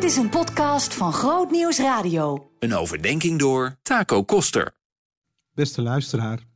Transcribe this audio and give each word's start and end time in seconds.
Dit 0.00 0.10
is 0.10 0.16
een 0.16 0.28
podcast 0.28 0.94
van 0.94 1.12
Groot 1.12 1.50
Nieuws 1.50 1.78
Radio. 1.78 2.50
Een 2.58 2.74
overdenking 2.74 3.38
door 3.38 3.76
Taco 3.82 4.24
Koster. 4.24 4.74
Beste 5.54 5.82
luisteraar, 5.82 6.46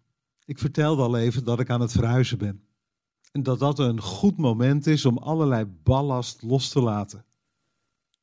ik 0.45 0.59
vertelde 0.59 1.03
al 1.03 1.17
even 1.17 1.45
dat 1.45 1.61
ik 1.61 1.71
aan 1.71 1.81
het 1.81 1.93
verhuizen 1.93 2.39
ben. 2.39 2.65
En 3.33 3.43
dat 3.43 3.59
dat 3.59 3.79
een 3.79 4.01
goed 4.01 4.37
moment 4.37 4.87
is 4.87 5.05
om 5.05 5.19
allerlei 5.19 5.65
ballast 5.65 6.43
los 6.43 6.69
te 6.69 6.81
laten. 6.81 7.25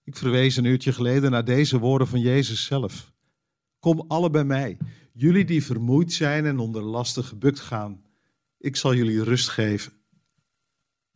Ik 0.04 0.18
verwees 0.18 0.56
een 0.56 0.66
uurtje 0.66 0.94
geleden 0.94 1.32
naar 1.32 1.46
deze 1.46 1.80
woorden 1.80 2.08
van 2.08 2.20
Jezus 2.20 2.66
zelf. 2.66 3.14
Kom 3.80 4.06
alle 4.08 4.30
bij 4.30 4.46
mij, 4.46 4.78
jullie 5.14 5.46
die 5.46 5.66
vermoeid 5.66 6.14
zijn 6.14 6.46
en 6.46 6.60
onder 6.60 6.82
lasten 6.82 7.24
gebukt 7.24 7.60
gaan. 7.60 8.04
Ik 8.58 8.76
zal 8.76 8.94
jullie 8.96 9.24
rust 9.24 9.50
geven. 9.50 9.94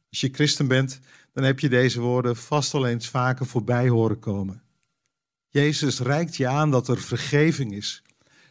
Als 0.09 0.21
je 0.21 0.29
christen 0.33 0.67
bent, 0.67 0.99
dan 1.35 1.43
heb 1.43 1.59
je 1.59 1.69
deze 1.69 1.99
woorden 1.99 2.35
vast 2.35 2.73
al 2.73 2.85
eens 2.85 3.07
vaker 3.07 3.45
voorbij 3.45 3.89
horen 3.89 4.19
komen. 4.19 4.63
Jezus 5.47 5.99
reikt 5.99 6.35
je 6.35 6.47
aan 6.47 6.71
dat 6.71 6.87
er 6.87 7.01
vergeving 7.01 7.73
is, 7.73 8.03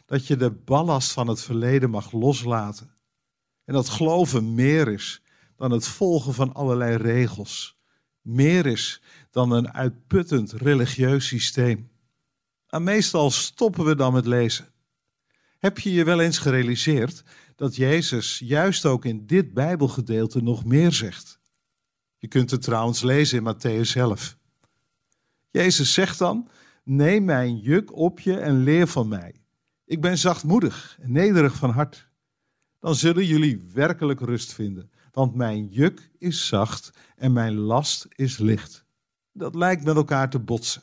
dat 0.05 0.27
je 0.27 0.35
de 0.35 0.51
ballast 0.51 1.11
van 1.11 1.27
het 1.27 1.41
verleden 1.41 1.89
mag 1.89 2.11
loslaten. 2.11 2.95
En 3.63 3.73
dat 3.73 3.89
geloven 3.89 4.53
meer 4.53 4.87
is 4.87 5.21
dan 5.55 5.71
het 5.71 5.87
volgen 5.87 6.33
van 6.33 6.53
allerlei 6.53 6.95
regels. 6.95 7.79
Meer 8.21 8.65
is 8.65 9.01
dan 9.31 9.51
een 9.51 9.73
uitputtend 9.73 10.51
religieus 10.51 11.27
systeem. 11.27 11.91
En 12.67 12.83
meestal 12.83 13.31
stoppen 13.31 13.85
we 13.85 13.95
dan 13.95 14.13
met 14.13 14.25
lezen. 14.25 14.73
Heb 15.57 15.79
je 15.79 15.93
je 15.93 16.03
wel 16.03 16.19
eens 16.19 16.37
gerealiseerd 16.37 17.23
dat 17.55 17.75
Jezus 17.75 18.39
juist 18.39 18.85
ook 18.85 19.05
in 19.05 19.25
dit 19.25 19.53
Bijbelgedeelte 19.53 20.41
nog 20.41 20.65
meer 20.65 20.91
zegt? 20.91 21.43
Je 22.25 22.31
kunt 22.31 22.51
het 22.51 22.61
trouwens 22.61 23.01
lezen 23.01 23.37
in 23.37 23.53
Matthäus 23.53 23.95
11. 23.95 24.37
Jezus 25.51 25.93
zegt 25.93 26.17
dan: 26.19 26.49
Neem 26.83 27.25
mijn 27.25 27.57
juk 27.57 27.95
op 27.95 28.19
je 28.19 28.37
en 28.37 28.63
leer 28.63 28.87
van 28.87 29.07
mij. 29.07 29.35
Ik 29.85 30.01
ben 30.01 30.17
zachtmoedig 30.17 30.97
en 31.01 31.11
nederig 31.11 31.55
van 31.55 31.69
hart. 31.69 32.09
Dan 32.79 32.95
zullen 32.95 33.25
jullie 33.25 33.69
werkelijk 33.73 34.19
rust 34.19 34.53
vinden, 34.53 34.91
want 35.11 35.35
mijn 35.35 35.67
juk 35.67 36.11
is 36.17 36.47
zacht 36.47 36.91
en 37.15 37.33
mijn 37.33 37.55
last 37.55 38.07
is 38.15 38.37
licht. 38.37 38.85
Dat 39.31 39.55
lijkt 39.55 39.83
met 39.83 39.95
elkaar 39.95 40.29
te 40.29 40.39
botsen. 40.39 40.81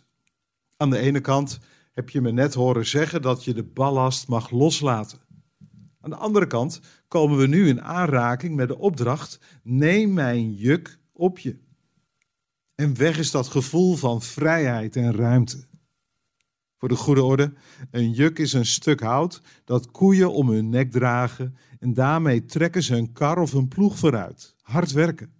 Aan 0.76 0.90
de 0.90 0.98
ene 0.98 1.20
kant 1.20 1.58
heb 1.92 2.10
je 2.10 2.20
me 2.20 2.32
net 2.32 2.54
horen 2.54 2.86
zeggen 2.86 3.22
dat 3.22 3.44
je 3.44 3.54
de 3.54 3.64
ballast 3.64 4.28
mag 4.28 4.50
loslaten. 4.50 5.18
Aan 6.00 6.10
de 6.10 6.16
andere 6.16 6.46
kant 6.46 6.80
komen 7.08 7.38
we 7.38 7.46
nu 7.46 7.68
in 7.68 7.82
aanraking 7.82 8.56
met 8.56 8.68
de 8.68 8.78
opdracht: 8.78 9.40
neem 9.62 10.12
mijn 10.12 10.54
juk 10.54 11.00
op 11.22 11.38
je. 11.38 11.56
En 12.74 12.96
weg 12.96 13.18
is 13.18 13.30
dat 13.30 13.48
gevoel 13.48 13.96
van 13.96 14.22
vrijheid 14.22 14.96
en 14.96 15.14
ruimte. 15.14 15.66
Voor 16.78 16.88
de 16.88 16.96
goede 16.96 17.22
orde, 17.22 17.52
een 17.90 18.10
juk 18.10 18.38
is 18.38 18.52
een 18.52 18.66
stuk 18.66 19.00
hout 19.00 19.40
dat 19.64 19.90
koeien 19.90 20.32
om 20.32 20.48
hun 20.48 20.68
nek 20.68 20.90
dragen 20.90 21.56
en 21.78 21.94
daarmee 21.94 22.44
trekken 22.44 22.82
ze 22.82 22.96
een 22.96 23.12
kar 23.12 23.38
of 23.38 23.52
een 23.52 23.68
ploeg 23.68 23.98
vooruit. 23.98 24.54
Hard 24.60 24.92
werken. 24.92 25.32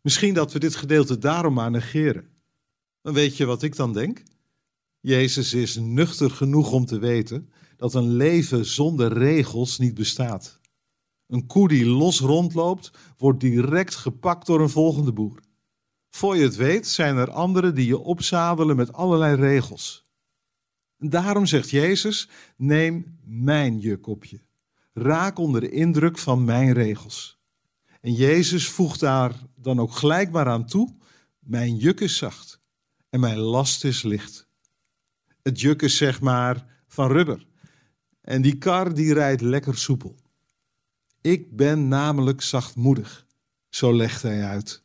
Misschien 0.00 0.34
dat 0.34 0.52
we 0.52 0.58
dit 0.58 0.74
gedeelte 0.74 1.18
daarom 1.18 1.54
maar 1.54 1.70
negeren. 1.70 2.28
Dan 3.00 3.14
weet 3.14 3.36
je 3.36 3.44
wat 3.44 3.62
ik 3.62 3.76
dan 3.76 3.92
denk? 3.92 4.22
Jezus 5.00 5.54
is 5.54 5.76
nuchter 5.76 6.30
genoeg 6.30 6.72
om 6.72 6.84
te 6.86 6.98
weten 6.98 7.52
dat 7.76 7.94
een 7.94 8.10
leven 8.12 8.64
zonder 8.66 9.12
regels 9.12 9.78
niet 9.78 9.94
bestaat. 9.94 10.60
Een 11.32 11.46
koe 11.46 11.68
die 11.68 11.86
los 11.86 12.20
rondloopt, 12.20 12.90
wordt 13.16 13.40
direct 13.40 13.94
gepakt 13.94 14.46
door 14.46 14.60
een 14.60 14.68
volgende 14.68 15.12
boer. 15.12 15.40
Voor 16.10 16.36
je 16.36 16.42
het 16.42 16.56
weet, 16.56 16.86
zijn 16.86 17.16
er 17.16 17.30
anderen 17.30 17.74
die 17.74 17.86
je 17.86 17.98
opzadelen 17.98 18.76
met 18.76 18.92
allerlei 18.92 19.36
regels. 19.36 20.04
Daarom 20.98 21.46
zegt 21.46 21.70
Jezus: 21.70 22.28
Neem 22.56 23.18
mijn 23.24 23.78
juk 23.78 24.06
op 24.06 24.24
je. 24.24 24.40
Raak 24.92 25.38
onder 25.38 25.60
de 25.60 25.70
indruk 25.70 26.18
van 26.18 26.44
mijn 26.44 26.72
regels. 26.72 27.38
En 28.00 28.12
Jezus 28.12 28.68
voegt 28.68 29.00
daar 29.00 29.32
dan 29.54 29.80
ook 29.80 29.92
gelijk 29.92 30.30
maar 30.30 30.48
aan 30.48 30.66
toe: 30.66 30.94
Mijn 31.38 31.76
juk 31.76 32.00
is 32.00 32.16
zacht 32.16 32.60
en 33.08 33.20
mijn 33.20 33.38
last 33.38 33.84
is 33.84 34.02
licht. 34.02 34.48
Het 35.42 35.60
juk 35.60 35.82
is 35.82 35.96
zeg 35.96 36.20
maar 36.20 36.82
van 36.86 37.12
rubber. 37.12 37.46
En 38.20 38.42
die 38.42 38.58
kar 38.58 38.94
die 38.94 39.14
rijdt 39.14 39.40
lekker 39.40 39.78
soepel. 39.78 40.20
Ik 41.22 41.56
ben 41.56 41.88
namelijk 41.88 42.42
zachtmoedig, 42.42 43.26
zo 43.68 43.96
legt 43.96 44.22
hij 44.22 44.44
uit. 44.44 44.82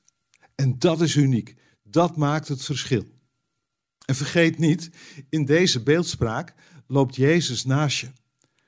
En 0.56 0.80
dat 0.80 1.02
is 1.02 1.16
uniek. 1.16 1.56
Dat 1.84 2.16
maakt 2.16 2.48
het 2.48 2.64
verschil. 2.64 3.06
En 4.06 4.16
vergeet 4.16 4.58
niet, 4.58 4.90
in 5.30 5.46
deze 5.46 5.84
beeldspraak 5.84 6.54
loopt 6.88 7.16
Jezus 7.16 7.66
naast 7.66 8.00
je. 8.00 8.08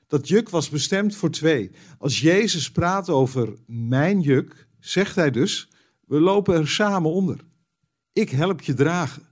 Dat 0.06 0.28
juk 0.28 0.48
was 0.48 0.68
bestemd 0.68 1.16
voor 1.16 1.30
twee. 1.30 1.70
Als 1.98 2.20
Jezus 2.20 2.70
praat 2.70 3.08
over 3.08 3.54
mijn 3.66 4.20
juk, 4.20 4.66
zegt 4.80 5.16
hij 5.16 5.30
dus: 5.30 5.68
we 6.06 6.20
lopen 6.20 6.54
er 6.54 6.68
samen 6.68 7.10
onder. 7.10 7.44
Ik 8.12 8.30
help 8.30 8.60
je 8.60 8.74
dragen. 8.74 9.22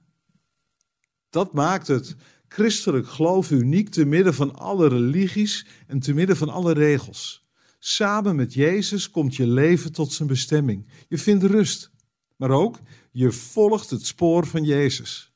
Dat 1.30 1.52
maakt 1.52 1.86
het 1.86 2.16
christelijk 2.48 3.08
geloof 3.08 3.50
uniek 3.50 3.88
te 3.88 4.04
midden 4.04 4.34
van 4.34 4.54
alle 4.54 4.88
religies 4.88 5.66
en 5.86 5.98
te 5.98 6.14
midden 6.14 6.36
van 6.36 6.48
alle 6.48 6.72
regels. 6.72 7.47
Samen 7.78 8.36
met 8.36 8.54
Jezus 8.54 9.10
komt 9.10 9.36
je 9.36 9.46
leven 9.46 9.92
tot 9.92 10.12
zijn 10.12 10.28
bestemming. 10.28 10.88
Je 11.08 11.18
vindt 11.18 11.44
rust, 11.44 11.90
maar 12.36 12.50
ook 12.50 12.78
je 13.10 13.32
volgt 13.32 13.90
het 13.90 14.06
spoor 14.06 14.46
van 14.46 14.64
Jezus. 14.64 15.32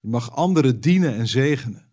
Je 0.00 0.08
mag 0.08 0.32
anderen 0.32 0.80
dienen 0.80 1.14
en 1.14 1.28
zegenen. 1.28 1.90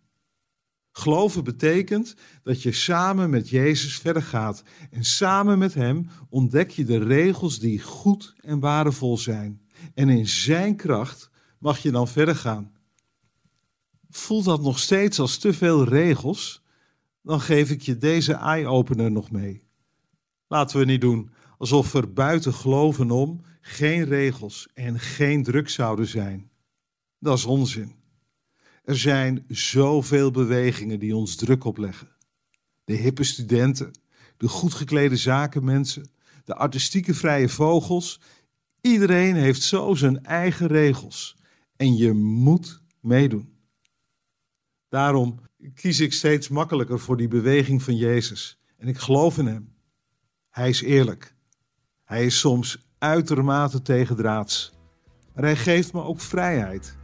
Geloven 0.92 1.44
betekent 1.44 2.14
dat 2.42 2.62
je 2.62 2.72
samen 2.72 3.30
met 3.30 3.48
Jezus 3.48 3.98
verder 3.98 4.22
gaat 4.22 4.62
en 4.90 5.04
samen 5.04 5.58
met 5.58 5.74
Hem 5.74 6.08
ontdek 6.28 6.70
je 6.70 6.84
de 6.84 6.98
regels 6.98 7.58
die 7.58 7.80
goed 7.80 8.34
en 8.40 8.60
waardevol 8.60 9.18
zijn. 9.18 9.60
En 9.94 10.08
in 10.08 10.28
Zijn 10.28 10.76
kracht 10.76 11.30
mag 11.58 11.78
je 11.78 11.90
dan 11.90 12.08
verder 12.08 12.36
gaan. 12.36 12.72
Voelt 14.10 14.44
dat 14.44 14.62
nog 14.62 14.78
steeds 14.78 15.18
als 15.18 15.38
te 15.38 15.52
veel 15.52 15.84
regels? 15.84 16.62
Dan 17.22 17.40
geef 17.40 17.70
ik 17.70 17.82
je 17.82 17.98
deze 17.98 18.32
eye-opener 18.32 19.10
nog 19.10 19.30
mee. 19.30 19.69
Laten 20.52 20.78
we 20.78 20.84
niet 20.84 21.00
doen 21.00 21.30
alsof 21.58 21.94
er 21.94 22.12
buiten 22.12 22.54
geloven 22.54 23.10
om 23.10 23.40
geen 23.60 24.04
regels 24.04 24.68
en 24.74 25.00
geen 25.00 25.42
druk 25.42 25.68
zouden 25.68 26.06
zijn. 26.06 26.50
Dat 27.18 27.38
is 27.38 27.44
onzin. 27.44 27.94
Er 28.84 28.98
zijn 28.98 29.44
zoveel 29.48 30.30
bewegingen 30.30 30.98
die 30.98 31.16
ons 31.16 31.36
druk 31.36 31.64
opleggen. 31.64 32.08
De 32.84 32.92
hippe 32.92 33.24
studenten, 33.24 33.90
de 34.36 34.48
goed 34.48 34.74
geklede 34.74 35.16
zakenmensen, 35.16 36.10
de 36.44 36.54
artistieke 36.54 37.14
vrije 37.14 37.48
vogels. 37.48 38.20
Iedereen 38.80 39.34
heeft 39.34 39.62
zo 39.62 39.94
zijn 39.94 40.24
eigen 40.24 40.66
regels. 40.66 41.36
En 41.76 41.96
je 41.96 42.12
moet 42.12 42.82
meedoen. 43.00 43.54
Daarom 44.88 45.40
kies 45.74 46.00
ik 46.00 46.12
steeds 46.12 46.48
makkelijker 46.48 47.00
voor 47.00 47.16
die 47.16 47.28
beweging 47.28 47.82
van 47.82 47.96
Jezus. 47.96 48.58
En 48.76 48.88
ik 48.88 48.98
geloof 48.98 49.38
in 49.38 49.46
Hem. 49.46 49.78
Hij 50.50 50.68
is 50.68 50.82
eerlijk. 50.82 51.34
Hij 52.04 52.24
is 52.24 52.38
soms 52.38 52.88
uitermate 52.98 53.82
tegendraads. 53.82 54.72
Maar 55.34 55.44
hij 55.44 55.56
geeft 55.56 55.92
me 55.92 56.02
ook 56.02 56.20
vrijheid. 56.20 56.96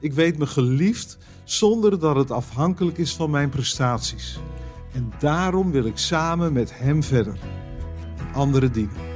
Ik 0.00 0.12
weet 0.12 0.38
me 0.38 0.46
geliefd 0.46 1.18
zonder 1.44 1.98
dat 1.98 2.16
het 2.16 2.30
afhankelijk 2.30 2.98
is 2.98 3.14
van 3.14 3.30
mijn 3.30 3.48
prestaties. 3.48 4.38
En 4.92 5.12
daarom 5.18 5.70
wil 5.70 5.84
ik 5.84 5.98
samen 5.98 6.52
met 6.52 6.78
hem 6.78 7.02
verder. 7.02 7.38
Andere 8.32 8.70
dienen. 8.70 9.11